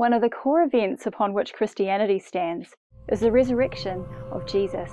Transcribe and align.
One 0.00 0.14
of 0.14 0.22
the 0.22 0.30
core 0.30 0.62
events 0.62 1.04
upon 1.04 1.34
which 1.34 1.52
Christianity 1.52 2.18
stands 2.18 2.74
is 3.08 3.20
the 3.20 3.30
resurrection 3.30 4.06
of 4.30 4.46
Jesus. 4.46 4.90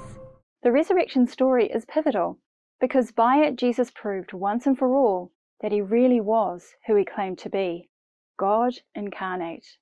The 0.64 0.72
resurrection 0.74 1.28
story 1.28 1.68
is 1.68 1.86
pivotal 1.86 2.40
because 2.82 3.13
by 3.13 3.38
it 3.38 3.55
Jesus 3.55 3.89
proved 3.89 4.33
once 4.33 4.67
and 4.67 4.78
for 4.78 4.93
all 4.93 5.31
that 5.62 5.71
he 5.71 5.79
really 5.79 6.20
was 6.20 6.75
who 6.88 6.96
he 6.97 7.05
claimed 7.05 7.39
to 7.39 7.49
be 7.49 7.89
God 8.35 8.73
incarnate. 8.96 9.78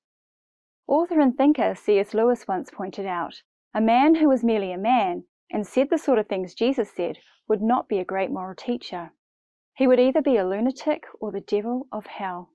Author 0.85 1.19
and 1.19 1.35
thinker 1.35 1.73
C.S. 1.73 2.13
Lewis 2.13 2.47
once 2.47 2.69
pointed 2.69 3.07
out 3.07 3.41
a 3.73 3.81
man 3.81 4.13
who 4.13 4.29
was 4.29 4.43
merely 4.43 4.71
a 4.71 4.77
man 4.77 5.23
and 5.51 5.65
said 5.65 5.89
the 5.89 5.97
sort 5.97 6.19
of 6.19 6.27
things 6.27 6.53
Jesus 6.53 6.91
said 6.95 7.17
would 7.47 7.63
not 7.63 7.89
be 7.89 7.97
a 7.97 8.05
great 8.05 8.29
moral 8.29 8.53
teacher. 8.55 9.11
He 9.73 9.87
would 9.87 9.99
either 9.99 10.21
be 10.21 10.37
a 10.37 10.47
lunatic 10.47 11.05
or 11.19 11.31
the 11.31 11.41
devil 11.41 11.87
of 11.91 12.05
hell. 12.05 12.51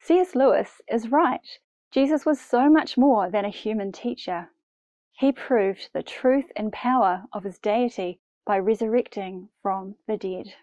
C.S. 0.00 0.34
Lewis 0.34 0.80
is 0.88 1.10
right. 1.12 1.46
Jesus 1.92 2.26
was 2.26 2.40
so 2.40 2.68
much 2.68 2.98
more 2.98 3.30
than 3.30 3.44
a 3.44 3.50
human 3.50 3.92
teacher. 3.92 4.50
He 5.12 5.32
proved 5.32 5.90
the 5.92 6.02
truth 6.02 6.52
and 6.56 6.72
power 6.72 7.24
of 7.32 7.44
his 7.44 7.58
deity 7.58 8.20
by 8.44 8.58
resurrecting 8.58 9.48
from 9.62 9.96
the 10.06 10.16
dead. 10.16 10.54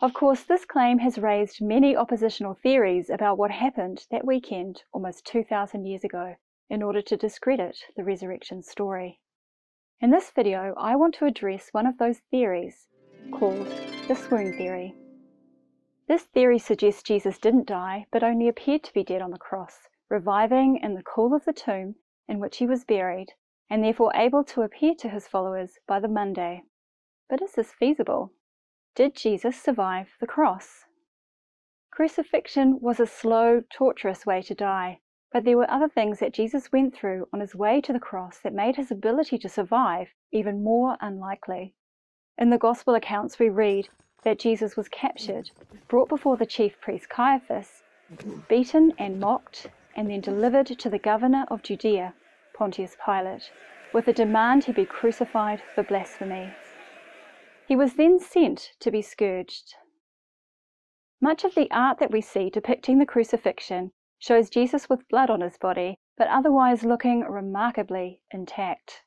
Of 0.00 0.14
course, 0.14 0.42
this 0.42 0.64
claim 0.64 0.98
has 0.98 1.18
raised 1.18 1.60
many 1.60 1.94
oppositional 1.94 2.54
theories 2.54 3.08
about 3.08 3.38
what 3.38 3.50
happened 3.50 4.06
that 4.10 4.24
weekend 4.24 4.82
almost 4.92 5.24
2,000 5.26 5.84
years 5.84 6.02
ago 6.02 6.36
in 6.68 6.82
order 6.82 7.02
to 7.02 7.16
discredit 7.16 7.84
the 7.96 8.02
resurrection 8.02 8.62
story. 8.62 9.20
In 10.00 10.10
this 10.10 10.30
video, 10.30 10.74
I 10.76 10.96
want 10.96 11.14
to 11.16 11.26
address 11.26 11.68
one 11.70 11.86
of 11.86 11.98
those 11.98 12.18
theories 12.30 12.88
called 13.30 13.68
the 14.08 14.16
swoon 14.16 14.56
theory. 14.56 14.94
This 16.08 16.24
theory 16.24 16.58
suggests 16.58 17.04
Jesus 17.04 17.38
didn't 17.38 17.68
die, 17.68 18.06
but 18.10 18.24
only 18.24 18.48
appeared 18.48 18.82
to 18.82 18.92
be 18.92 19.04
dead 19.04 19.22
on 19.22 19.30
the 19.30 19.38
cross, 19.38 19.88
reviving 20.12 20.76
in 20.76 20.94
the 20.94 21.02
cool 21.02 21.34
of 21.34 21.46
the 21.46 21.52
tomb 21.54 21.96
in 22.28 22.38
which 22.38 22.58
he 22.58 22.66
was 22.66 22.84
buried, 22.84 23.32
and 23.70 23.82
therefore 23.82 24.12
able 24.14 24.44
to 24.44 24.60
appear 24.60 24.94
to 24.94 25.08
his 25.08 25.26
followers 25.26 25.78
by 25.88 25.98
the 25.98 26.06
Monday. 26.06 26.62
But 27.30 27.40
is 27.40 27.52
this 27.52 27.72
feasible? 27.72 28.30
Did 28.94 29.16
Jesus 29.16 29.60
survive 29.60 30.10
the 30.20 30.26
cross? 30.26 30.84
Crucifixion 31.90 32.78
was 32.80 33.00
a 33.00 33.06
slow, 33.06 33.62
torturous 33.72 34.26
way 34.26 34.42
to 34.42 34.54
die, 34.54 35.00
but 35.32 35.44
there 35.44 35.56
were 35.56 35.70
other 35.70 35.88
things 35.88 36.18
that 36.18 36.34
Jesus 36.34 36.70
went 36.70 36.94
through 36.94 37.26
on 37.32 37.40
his 37.40 37.54
way 37.54 37.80
to 37.80 37.92
the 37.92 37.98
cross 37.98 38.38
that 38.40 38.52
made 38.52 38.76
his 38.76 38.90
ability 38.90 39.38
to 39.38 39.48
survive 39.48 40.08
even 40.30 40.62
more 40.62 40.98
unlikely. 41.00 41.74
In 42.36 42.50
the 42.50 42.58
Gospel 42.58 42.94
accounts, 42.94 43.38
we 43.38 43.48
read 43.48 43.88
that 44.24 44.38
Jesus 44.38 44.76
was 44.76 44.88
captured, 44.88 45.50
brought 45.88 46.10
before 46.10 46.36
the 46.36 46.44
chief 46.44 46.78
priest 46.82 47.08
Caiaphas, 47.08 47.82
beaten 48.48 48.92
and 48.98 49.18
mocked, 49.18 49.68
and 49.96 50.10
then 50.10 50.20
delivered 50.20 50.66
to 50.66 50.90
the 50.90 50.98
governor 50.98 51.46
of 51.48 51.62
Judea, 51.62 52.14
Pontius 52.54 52.96
Pilate, 53.04 53.50
with 53.92 54.08
a 54.08 54.12
demand 54.12 54.64
he 54.64 54.72
be 54.72 54.84
crucified 54.84 55.60
for 55.74 55.82
blasphemy. 55.82 56.50
He 57.66 57.76
was 57.76 57.94
then 57.94 58.18
sent 58.18 58.72
to 58.80 58.90
be 58.90 59.02
scourged. 59.02 59.74
Much 61.20 61.44
of 61.44 61.54
the 61.54 61.70
art 61.70 61.98
that 61.98 62.10
we 62.10 62.20
see 62.20 62.50
depicting 62.50 62.98
the 62.98 63.06
crucifixion 63.06 63.92
shows 64.18 64.50
Jesus 64.50 64.88
with 64.88 65.08
blood 65.08 65.30
on 65.30 65.40
his 65.40 65.56
body, 65.58 65.98
but 66.16 66.28
otherwise 66.28 66.84
looking 66.84 67.20
remarkably 67.20 68.20
intact. 68.30 69.02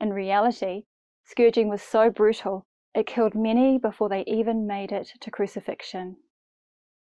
In 0.00 0.12
reality, 0.12 0.84
scourging 1.24 1.68
was 1.68 1.82
so 1.82 2.10
brutal 2.10 2.66
it 2.94 3.06
killed 3.06 3.34
many 3.34 3.76
before 3.76 4.08
they 4.08 4.22
even 4.26 4.66
made 4.66 4.92
it 4.92 5.12
to 5.20 5.30
crucifixion. 5.30 6.16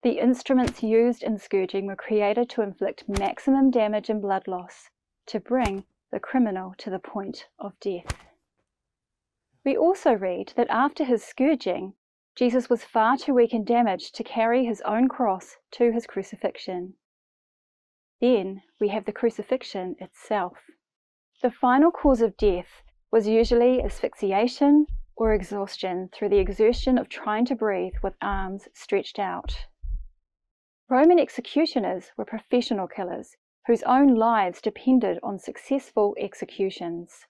The 0.02 0.18
instruments 0.18 0.82
used 0.82 1.22
in 1.22 1.38
scourging 1.38 1.86
were 1.86 1.94
created 1.94 2.50
to 2.50 2.62
inflict 2.62 3.08
maximum 3.08 3.70
damage 3.70 4.10
and 4.10 4.20
blood 4.20 4.48
loss, 4.48 4.90
to 5.26 5.38
bring 5.38 5.84
the 6.10 6.18
criminal 6.18 6.74
to 6.78 6.90
the 6.90 6.98
point 6.98 7.46
of 7.58 7.78
death. 7.78 8.12
We 9.64 9.76
also 9.76 10.12
read 10.12 10.54
that 10.56 10.68
after 10.70 11.04
his 11.04 11.22
scourging, 11.22 11.94
Jesus 12.34 12.68
was 12.68 12.82
far 12.82 13.16
too 13.16 13.34
weak 13.34 13.52
and 13.52 13.64
damaged 13.64 14.16
to 14.16 14.24
carry 14.24 14.64
his 14.64 14.80
own 14.80 15.06
cross 15.06 15.58
to 15.72 15.92
his 15.92 16.08
crucifixion. 16.08 16.94
Then 18.20 18.62
we 18.80 18.88
have 18.88 19.04
the 19.04 19.12
crucifixion 19.12 19.94
itself. 20.00 20.58
The 21.42 21.50
final 21.50 21.92
cause 21.92 22.22
of 22.22 22.36
death 22.36 22.82
was 23.12 23.28
usually 23.28 23.80
asphyxiation 23.80 24.86
or 25.14 25.32
exhaustion 25.32 26.08
through 26.12 26.30
the 26.30 26.38
exertion 26.38 26.98
of 26.98 27.08
trying 27.08 27.44
to 27.46 27.54
breathe 27.54 27.94
with 28.02 28.14
arms 28.20 28.66
stretched 28.72 29.20
out. 29.20 29.66
Roman 30.88 31.18
executioners 31.18 32.12
were 32.16 32.24
professional 32.24 32.86
killers 32.86 33.36
whose 33.66 33.82
own 33.84 34.14
lives 34.14 34.60
depended 34.60 35.18
on 35.22 35.38
successful 35.38 36.16
executions. 36.18 37.26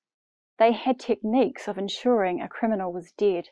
They 0.59 0.73
had 0.73 0.99
techniques 0.99 1.69
of 1.69 1.79
ensuring 1.79 2.41
a 2.41 2.49
criminal 2.49 2.93
was 2.93 3.13
dead, 3.13 3.51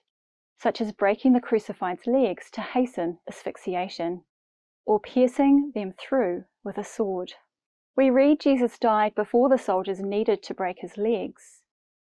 such 0.58 0.80
as 0.80 0.92
breaking 0.92 1.32
the 1.32 1.40
crucified's 1.40 2.06
legs 2.06 2.50
to 2.52 2.60
hasten 2.60 3.18
asphyxiation, 3.28 4.24
or 4.86 5.00
piercing 5.00 5.72
them 5.74 5.92
through 5.92 6.44
with 6.64 6.78
a 6.78 6.84
sword. 6.84 7.34
We 7.96 8.08
read 8.10 8.40
Jesus 8.40 8.78
died 8.78 9.14
before 9.14 9.48
the 9.48 9.58
soldiers 9.58 10.00
needed 10.00 10.42
to 10.44 10.54
break 10.54 10.78
his 10.78 10.96
legs. 10.96 11.62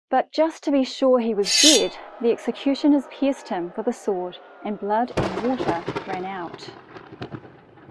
But 0.09 0.31
just 0.31 0.63
to 0.63 0.71
be 0.71 0.83
sure 0.83 1.19
he 1.19 1.33
was 1.33 1.61
dead, 1.61 1.95
the 2.21 2.31
executioners 2.31 3.07
pierced 3.09 3.49
him 3.49 3.73
with 3.77 3.87
a 3.87 3.93
sword, 3.93 4.37
and 4.63 4.79
blood 4.79 5.11
and 5.17 5.49
water 5.49 5.83
ran 6.07 6.25
out. 6.25 6.69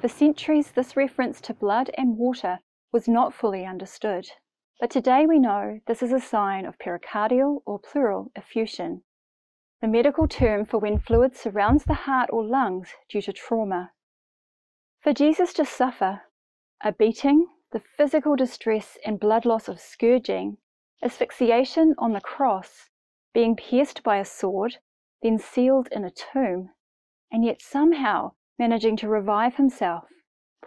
For 0.05 0.09
centuries, 0.09 0.71
this 0.71 0.99
reference 0.99 1.41
to 1.41 1.55
blood 1.55 1.91
and 1.97 2.19
water 2.19 2.59
was 2.93 3.09
not 3.09 3.33
fully 3.33 3.65
understood. 3.65 4.29
But 4.79 4.91
today 4.91 5.25
we 5.25 5.39
know 5.39 5.81
this 5.87 6.03
is 6.03 6.13
a 6.13 6.21
sign 6.21 6.67
of 6.67 6.79
pericardial 6.79 7.63
or 7.65 7.79
pleural 7.79 8.31
effusion, 8.37 9.03
the 9.81 9.89
medical 9.89 10.29
term 10.29 10.67
for 10.67 10.77
when 10.77 10.99
fluid 10.99 11.35
surrounds 11.35 11.85
the 11.85 11.95
heart 11.95 12.29
or 12.31 12.45
lungs 12.45 12.91
due 13.09 13.23
to 13.23 13.33
trauma. 13.33 13.93
For 15.01 15.15
Jesus 15.15 15.55
to 15.55 15.65
suffer 15.65 16.25
a 16.83 16.93
beating, 16.93 17.49
the 17.73 17.81
physical 17.81 18.37
distress 18.37 18.99
and 19.07 19.19
blood 19.19 19.47
loss 19.47 19.69
of 19.69 19.81
scourging, 19.81 20.59
asphyxiation 21.03 21.95
on 21.97 22.13
the 22.13 22.21
cross, 22.21 22.91
being 23.33 23.57
pierced 23.57 24.03
by 24.03 24.19
a 24.19 24.27
sword, 24.27 24.77
then 25.23 25.39
sealed 25.39 25.89
in 25.91 26.05
a 26.05 26.11
tomb, 26.11 26.75
and 27.33 27.43
yet 27.43 27.63
somehow 27.63 28.33
managing 28.59 28.97
to 28.97 29.09
revive 29.09 29.57
himself, 29.57 30.05